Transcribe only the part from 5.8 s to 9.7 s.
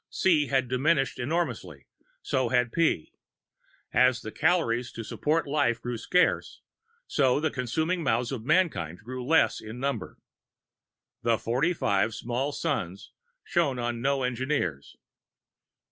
scarce, so the consuming mouths of mankind grew less